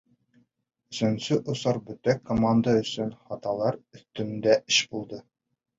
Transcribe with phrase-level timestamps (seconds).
[0.95, 5.27] Өсөнсө осор бөтә команда өсөн хаталар өҫтөндә эш булды.